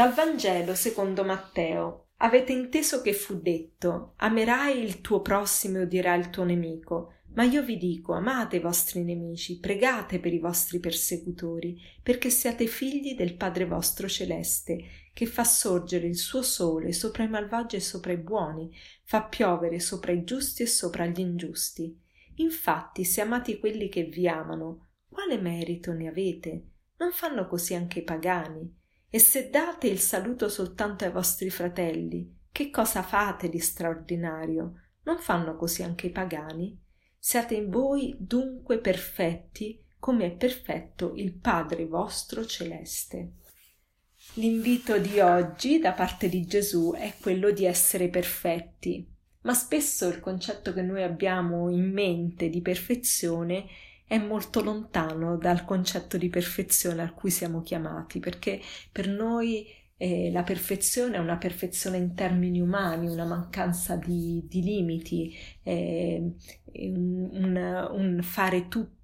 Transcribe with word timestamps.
Dal 0.00 0.14
Vangelo 0.14 0.74
secondo 0.74 1.24
Matteo. 1.24 2.06
Avete 2.20 2.52
inteso 2.52 3.02
che 3.02 3.12
fu 3.12 3.38
detto 3.38 4.14
amerai 4.16 4.82
il 4.82 5.02
tuo 5.02 5.20
prossimo 5.20 5.76
e 5.76 5.82
odierai 5.82 6.18
il 6.18 6.30
tuo 6.30 6.44
nemico. 6.44 7.16
Ma 7.34 7.44
io 7.44 7.62
vi 7.62 7.76
dico, 7.76 8.14
amate 8.14 8.56
i 8.56 8.60
vostri 8.60 9.04
nemici, 9.04 9.58
pregate 9.58 10.18
per 10.18 10.32
i 10.32 10.38
vostri 10.38 10.80
persecutori, 10.80 11.78
perché 12.02 12.30
siate 12.30 12.66
figli 12.66 13.14
del 13.14 13.36
Padre 13.36 13.66
vostro 13.66 14.08
celeste, 14.08 15.10
che 15.12 15.26
fa 15.26 15.44
sorgere 15.44 16.06
il 16.06 16.16
suo 16.16 16.40
sole 16.40 16.94
sopra 16.94 17.24
i 17.24 17.28
malvagi 17.28 17.76
e 17.76 17.80
sopra 17.80 18.12
i 18.12 18.16
buoni, 18.16 18.74
fa 19.04 19.24
piovere 19.24 19.80
sopra 19.80 20.12
i 20.12 20.24
giusti 20.24 20.62
e 20.62 20.66
sopra 20.66 21.04
gli 21.04 21.20
ingiusti. 21.20 21.94
Infatti, 22.36 23.04
se 23.04 23.20
amate 23.20 23.58
quelli 23.58 23.90
che 23.90 24.04
vi 24.04 24.26
amano, 24.26 24.92
quale 25.10 25.36
merito 25.36 25.92
ne 25.92 26.08
avete? 26.08 26.68
Non 26.96 27.12
fanno 27.12 27.46
così 27.46 27.74
anche 27.74 27.98
i 27.98 28.02
pagani? 28.02 28.78
E 29.12 29.18
se 29.18 29.50
date 29.50 29.88
il 29.88 29.98
saluto 29.98 30.48
soltanto 30.48 31.04
ai 31.04 31.10
vostri 31.10 31.50
fratelli, 31.50 32.32
che 32.52 32.70
cosa 32.70 33.02
fate 33.02 33.48
di 33.48 33.58
straordinario? 33.58 34.74
Non 35.02 35.18
fanno 35.18 35.56
così 35.56 35.82
anche 35.82 36.06
i 36.06 36.10
pagani? 36.10 36.80
Siate 37.18 37.54
in 37.54 37.70
voi 37.70 38.14
dunque 38.20 38.78
perfetti, 38.78 39.84
come 39.98 40.26
è 40.26 40.30
perfetto 40.30 41.14
il 41.16 41.32
Padre 41.32 41.86
vostro 41.86 42.46
celeste. 42.46 43.32
L'invito 44.34 44.96
di 44.98 45.18
oggi 45.18 45.80
da 45.80 45.92
parte 45.92 46.28
di 46.28 46.46
Gesù 46.46 46.92
è 46.96 47.14
quello 47.20 47.50
di 47.50 47.64
essere 47.64 48.08
perfetti, 48.10 49.12
ma 49.42 49.54
spesso 49.54 50.06
il 50.06 50.20
concetto 50.20 50.72
che 50.72 50.82
noi 50.82 51.02
abbiamo 51.02 51.68
in 51.68 51.90
mente 51.90 52.48
di 52.48 52.60
perfezione 52.60 53.66
è 54.10 54.18
molto 54.18 54.60
lontano 54.60 55.36
dal 55.36 55.64
concetto 55.64 56.16
di 56.18 56.28
perfezione 56.28 57.00
a 57.02 57.12
cui 57.12 57.30
siamo 57.30 57.62
chiamati, 57.62 58.18
perché 58.18 58.60
per 58.90 59.06
noi 59.06 59.64
eh, 59.96 60.32
la 60.32 60.42
perfezione 60.42 61.14
è 61.14 61.20
una 61.20 61.36
perfezione 61.36 61.96
in 61.98 62.12
termini 62.16 62.60
umani, 62.60 63.06
una 63.06 63.24
mancanza 63.24 63.94
di, 63.94 64.44
di 64.48 64.62
limiti, 64.62 65.32
eh, 65.62 66.34
un, 66.64 67.28
un, 67.30 67.88
un, 67.92 68.22
fare 68.22 68.66
tutto 68.66 68.98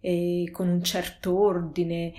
eh, 0.00 0.48
con 0.52 0.68
un 0.68 0.82
certo 0.82 1.38
ordine, 1.38 2.12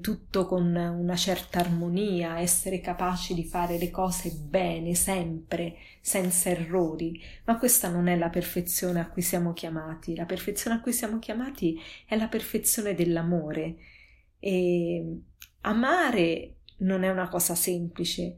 tutto 0.00 0.46
con 0.46 0.74
una 0.74 1.16
certa 1.16 1.60
armonia, 1.60 2.38
essere 2.40 2.80
capaci 2.80 3.34
di 3.34 3.44
fare 3.44 3.78
le 3.78 3.90
cose 3.90 4.30
bene 4.30 4.94
sempre, 4.94 5.76
senza 6.00 6.50
errori. 6.50 7.20
Ma 7.44 7.58
questa 7.58 7.88
non 7.88 8.06
è 8.08 8.16
la 8.16 8.28
perfezione 8.28 9.00
a 9.00 9.08
cui 9.08 9.22
siamo 9.22 9.52
chiamati. 9.52 10.14
La 10.14 10.26
perfezione 10.26 10.76
a 10.76 10.80
cui 10.80 10.92
siamo 10.92 11.18
chiamati 11.18 11.80
è 12.06 12.16
la 12.16 12.28
perfezione 12.28 12.94
dell'amore. 12.94 13.76
E 14.38 15.20
amare 15.62 16.54
non 16.78 17.02
è 17.02 17.10
una 17.10 17.28
cosa 17.28 17.54
semplice. 17.54 18.36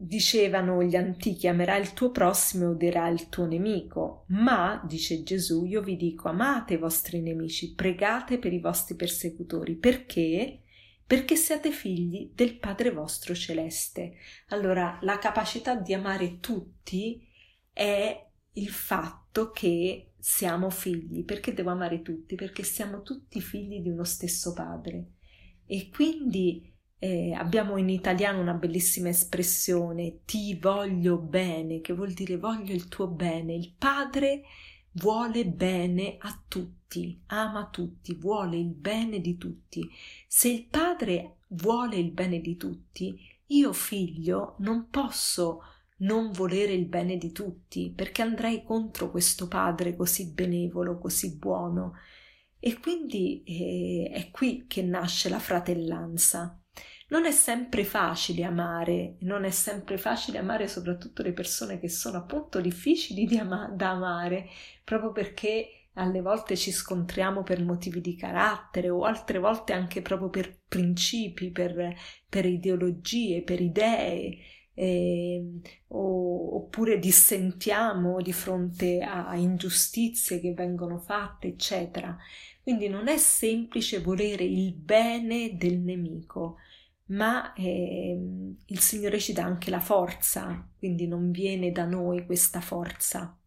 Dicevano 0.00 0.84
gli 0.84 0.94
antichi, 0.94 1.48
amerai 1.48 1.80
il 1.80 1.92
tuo 1.92 2.12
prossimo 2.12 2.64
e 2.64 2.66
odierai 2.68 3.12
il 3.12 3.28
tuo 3.28 3.46
nemico. 3.46 4.26
Ma, 4.28 4.80
dice 4.86 5.24
Gesù, 5.24 5.64
io 5.64 5.82
vi 5.82 5.96
dico, 5.96 6.28
amate 6.28 6.74
i 6.74 6.78
vostri 6.78 7.20
nemici, 7.20 7.74
pregate 7.74 8.38
per 8.38 8.52
i 8.52 8.60
vostri 8.60 8.94
persecutori. 8.94 9.74
Perché? 9.74 10.62
Perché 11.04 11.34
siate 11.34 11.72
figli 11.72 12.30
del 12.32 12.58
Padre 12.58 12.92
vostro 12.92 13.34
celeste. 13.34 14.12
Allora, 14.50 15.00
la 15.02 15.18
capacità 15.18 15.74
di 15.74 15.92
amare 15.94 16.38
tutti 16.38 17.26
è 17.72 18.24
il 18.52 18.68
fatto 18.68 19.50
che 19.50 20.12
siamo 20.16 20.70
figli. 20.70 21.24
Perché 21.24 21.52
devo 21.52 21.70
amare 21.70 22.02
tutti? 22.02 22.36
Perché 22.36 22.62
siamo 22.62 23.02
tutti 23.02 23.40
figli 23.40 23.80
di 23.80 23.88
uno 23.88 24.04
stesso 24.04 24.52
Padre. 24.52 25.14
E 25.66 25.88
quindi 25.88 26.72
eh, 26.98 27.32
abbiamo 27.32 27.76
in 27.76 27.88
italiano 27.88 28.40
una 28.40 28.54
bellissima 28.54 29.08
espressione 29.08 30.20
ti 30.24 30.56
voglio 30.56 31.16
bene, 31.18 31.80
che 31.80 31.92
vuol 31.92 32.12
dire 32.12 32.36
voglio 32.36 32.72
il 32.72 32.88
tuo 32.88 33.06
bene. 33.06 33.54
Il 33.54 33.72
padre 33.76 34.42
vuole 34.92 35.46
bene 35.46 36.16
a 36.18 36.42
tutti, 36.46 37.22
ama 37.26 37.68
tutti, 37.70 38.14
vuole 38.14 38.56
il 38.56 38.72
bene 38.72 39.20
di 39.20 39.36
tutti. 39.36 39.88
Se 40.26 40.48
il 40.48 40.64
padre 40.64 41.36
vuole 41.48 41.96
il 41.96 42.10
bene 42.10 42.40
di 42.40 42.56
tutti, 42.56 43.18
io 43.46 43.72
figlio 43.72 44.56
non 44.58 44.88
posso 44.90 45.62
non 45.98 46.30
volere 46.30 46.72
il 46.72 46.86
bene 46.86 47.16
di 47.16 47.32
tutti, 47.32 47.92
perché 47.94 48.22
andrei 48.22 48.62
contro 48.62 49.10
questo 49.10 49.48
padre 49.48 49.96
così 49.96 50.32
benevolo, 50.32 50.98
così 50.98 51.36
buono. 51.36 51.94
E 52.60 52.78
quindi 52.80 53.42
eh, 53.44 54.10
è 54.12 54.30
qui 54.30 54.66
che 54.66 54.82
nasce 54.82 55.28
la 55.28 55.38
fratellanza. 55.38 56.57
Non 57.10 57.24
è 57.24 57.30
sempre 57.30 57.84
facile 57.84 58.44
amare, 58.44 59.16
non 59.20 59.44
è 59.44 59.50
sempre 59.50 59.96
facile 59.96 60.38
amare 60.38 60.68
soprattutto 60.68 61.22
le 61.22 61.32
persone 61.32 61.78
che 61.78 61.88
sono 61.88 62.18
appunto 62.18 62.60
difficili 62.60 63.38
ama- 63.38 63.68
da 63.68 63.90
amare, 63.90 64.48
proprio 64.84 65.12
perché 65.12 65.86
alle 65.94 66.20
volte 66.20 66.54
ci 66.54 66.70
scontriamo 66.70 67.42
per 67.42 67.64
motivi 67.64 68.00
di 68.02 68.14
carattere 68.14 68.90
o 68.90 69.04
altre 69.04 69.38
volte 69.38 69.72
anche 69.72 70.02
proprio 70.02 70.28
per 70.28 70.60
principi, 70.68 71.50
per, 71.50 71.94
per 72.28 72.44
ideologie, 72.44 73.42
per 73.42 73.60
idee. 73.60 74.38
Eh, 74.74 75.42
o, 75.88 76.56
oppure 76.56 76.98
dissentiamo 77.00 78.20
di 78.22 78.32
fronte 78.32 79.00
a 79.00 79.34
ingiustizie 79.34 80.38
che 80.40 80.52
vengono 80.54 80.98
fatte, 80.98 81.48
eccetera. 81.48 82.16
Quindi 82.62 82.88
non 82.88 83.08
è 83.08 83.16
semplice 83.16 84.00
volere 84.00 84.44
il 84.44 84.72
bene 84.74 85.56
del 85.56 85.78
nemico, 85.78 86.58
ma 87.08 87.52
eh, 87.54 88.18
il 88.66 88.80
Signore 88.80 89.18
ci 89.18 89.32
dà 89.32 89.44
anche 89.44 89.70
la 89.70 89.80
forza, 89.80 90.68
quindi 90.76 91.06
non 91.06 91.30
viene 91.30 91.70
da 91.72 91.84
noi 91.84 92.26
questa 92.26 92.60
forza. 92.60 93.38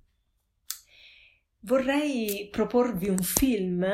Vorrei 1.63 2.47
proporvi 2.49 3.09
un 3.09 3.19
film 3.19 3.85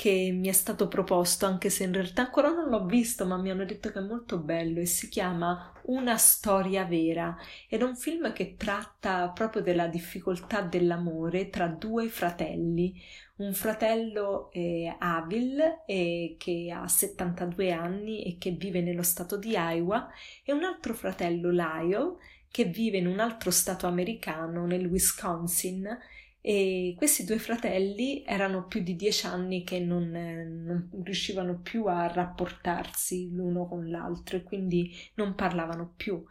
che 0.00 0.30
mi 0.32 0.48
è 0.48 0.52
stato 0.52 0.88
proposto, 0.88 1.44
anche 1.44 1.68
se 1.68 1.84
in 1.84 1.92
realtà 1.92 2.22
ancora 2.22 2.48
non 2.48 2.70
l'ho 2.70 2.86
visto, 2.86 3.26
ma 3.26 3.36
mi 3.36 3.50
hanno 3.50 3.66
detto 3.66 3.92
che 3.92 3.98
è 3.98 4.02
molto 4.02 4.38
bello 4.38 4.80
e 4.80 4.86
si 4.86 5.10
chiama 5.10 5.74
Una 5.82 6.16
storia 6.16 6.86
vera. 6.86 7.36
Ed 7.68 7.82
è 7.82 7.84
un 7.84 7.96
film 7.96 8.32
che 8.32 8.54
tratta 8.56 9.28
proprio 9.28 9.60
della 9.60 9.88
difficoltà 9.88 10.62
dell'amore 10.62 11.50
tra 11.50 11.66
due 11.66 12.08
fratelli, 12.08 12.98
un 13.36 13.52
fratello 13.52 14.50
eh, 14.52 14.96
Avil 14.98 15.82
eh, 15.84 16.34
che 16.38 16.72
ha 16.74 16.88
72 16.88 17.70
anni 17.70 18.24
e 18.24 18.38
che 18.38 18.52
vive 18.52 18.80
nello 18.80 19.02
stato 19.02 19.36
di 19.36 19.50
Iowa 19.50 20.08
e 20.42 20.54
un 20.54 20.64
altro 20.64 20.94
fratello 20.94 21.50
Lyle 21.50 22.16
che 22.50 22.64
vive 22.64 22.96
in 22.96 23.06
un 23.06 23.20
altro 23.20 23.50
stato 23.50 23.86
americano 23.86 24.64
nel 24.64 24.86
Wisconsin 24.86 25.86
e 26.42 26.94
questi 26.96 27.24
due 27.24 27.38
fratelli 27.38 28.24
erano 28.24 28.66
più 28.66 28.82
di 28.82 28.96
dieci 28.96 29.26
anni 29.26 29.62
che 29.62 29.78
non, 29.78 30.10
non, 30.10 30.90
riuscivano 31.02 31.60
più 31.60 31.84
a 31.84 32.06
rapportarsi 32.06 33.30
l'uno 33.32 33.68
con 33.68 33.90
l'altro 33.90 34.38
e 34.38 34.42
quindi 34.42 34.90
non 35.14 35.34
parlavano 35.34 35.92
più. 35.96 36.22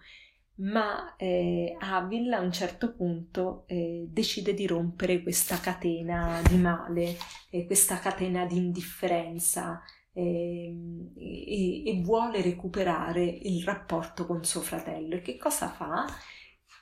Ma 0.61 1.15
eh, 1.15 1.75
Avil 1.79 2.33
a 2.33 2.41
un 2.41 2.51
certo 2.51 2.93
punto 2.93 3.63
eh, 3.67 4.07
decide 4.09 4.53
di 4.53 4.67
rompere 4.67 5.21
questa 5.21 5.59
catena 5.59 6.41
di 6.49 6.57
male, 6.57 7.15
eh, 7.49 7.65
questa 7.65 7.99
catena 7.99 8.45
di 8.45 8.57
indifferenza 8.57 9.81
ehm, 10.11 11.13
e, 11.15 11.87
e 11.87 12.01
vuole 12.01 12.41
recuperare 12.41 13.23
il 13.23 13.63
rapporto 13.63 14.25
con 14.25 14.43
suo 14.43 14.61
fratello. 14.61 15.15
E 15.15 15.21
che 15.21 15.37
cosa 15.37 15.69
fa? 15.69 16.05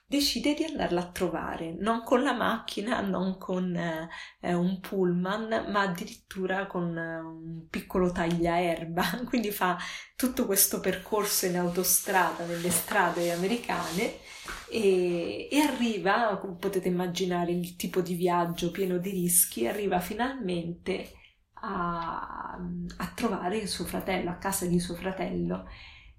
Decide 0.09 0.53
di 0.53 0.63
andarla 0.63 1.01
a 1.01 1.11
trovare, 1.11 1.75
non 1.77 2.01
con 2.03 2.23
la 2.23 2.31
macchina, 2.33 3.01
non 3.01 3.37
con 3.37 3.75
eh, 3.75 4.53
un 4.53 4.79
pullman, 4.79 5.69
ma 5.69 5.81
addirittura 5.81 6.65
con 6.65 6.97
eh, 6.97 7.19
un 7.19 7.67
piccolo 7.69 8.11
tagliaerba. 8.11 9.23
Quindi 9.27 9.51
fa 9.51 9.77
tutto 10.15 10.45
questo 10.45 10.79
percorso 10.79 11.45
in 11.45 11.57
autostrada, 11.57 12.45
nelle 12.45 12.69
strade 12.69 13.33
americane 13.33 14.19
e, 14.71 15.49
e 15.51 15.59
arriva, 15.59 16.37
come 16.37 16.55
potete 16.55 16.87
immaginare, 16.87 17.51
il 17.51 17.75
tipo 17.75 17.99
di 18.01 18.13
viaggio 18.15 18.71
pieno 18.71 18.97
di 18.99 19.09
rischi, 19.09 19.67
arriva 19.67 19.99
finalmente 19.99 21.11
a, 21.63 22.57
a 22.97 23.11
trovare 23.13 23.67
suo 23.67 23.83
fratello, 23.85 24.29
a 24.29 24.35
casa 24.37 24.65
di 24.65 24.79
suo 24.79 24.95
fratello. 24.95 25.67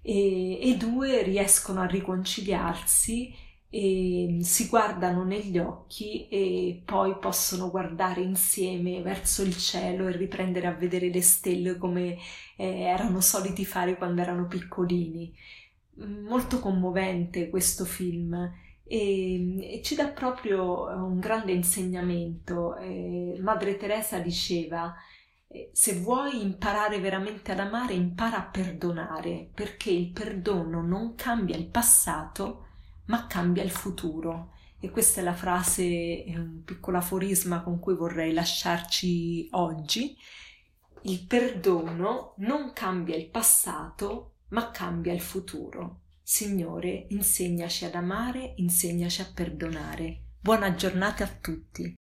E, 0.01 0.69
e 0.69 0.77
due 0.77 1.23
riescono 1.23 1.81
a 1.81 1.85
riconciliarsi 1.85 3.47
e 3.71 4.39
si 4.41 4.67
guardano 4.67 5.23
negli 5.23 5.59
occhi 5.59 6.27
e 6.27 6.81
poi 6.83 7.17
possono 7.19 7.69
guardare 7.69 8.21
insieme 8.21 9.01
verso 9.03 9.43
il 9.43 9.55
cielo 9.55 10.07
e 10.07 10.17
riprendere 10.17 10.65
a 10.67 10.73
vedere 10.73 11.09
le 11.11 11.21
stelle 11.21 11.77
come 11.77 12.17
eh, 12.57 12.81
erano 12.81 13.21
soliti 13.21 13.65
fare 13.65 13.95
quando 13.95 14.21
erano 14.21 14.47
piccolini. 14.47 15.33
Molto 16.27 16.59
commovente 16.59 17.49
questo 17.49 17.85
film 17.85 18.33
e, 18.83 19.75
e 19.75 19.81
ci 19.83 19.95
dà 19.95 20.07
proprio 20.07 20.85
un 20.85 21.19
grande 21.19 21.51
insegnamento. 21.51 22.75
Eh, 22.77 23.37
Madre 23.39 23.77
Teresa 23.77 24.17
diceva 24.19 24.95
se 25.71 25.93
vuoi 25.99 26.41
imparare 26.43 26.99
veramente 26.99 27.51
ad 27.51 27.59
amare, 27.59 27.93
impara 27.93 28.37
a 28.37 28.43
perdonare, 28.43 29.49
perché 29.53 29.89
il 29.89 30.11
perdono 30.11 30.81
non 30.81 31.15
cambia 31.15 31.55
il 31.55 31.65
passato, 31.65 32.65
ma 33.09 33.27
cambia 33.27 33.63
il 33.63 33.71
futuro. 33.71 34.53
E 34.79 34.89
questa 34.89 35.19
è 35.19 35.23
la 35.23 35.33
frase, 35.33 36.23
un 36.27 36.63
piccolo 36.63 36.97
aforisma 36.97 37.61
con 37.61 37.79
cui 37.79 37.95
vorrei 37.95 38.31
lasciarci 38.33 39.49
oggi. 39.51 40.15
Il 41.03 41.25
perdono 41.25 42.33
non 42.37 42.71
cambia 42.73 43.15
il 43.15 43.29
passato, 43.29 44.35
ma 44.49 44.71
cambia 44.71 45.13
il 45.13 45.21
futuro. 45.21 46.01
Signore, 46.23 47.07
insegnaci 47.09 47.85
ad 47.85 47.95
amare, 47.95 48.53
insegnaci 48.57 49.21
a 49.21 49.31
perdonare. 49.33 50.21
Buona 50.39 50.73
giornata 50.75 51.23
a 51.25 51.27
tutti. 51.27 51.98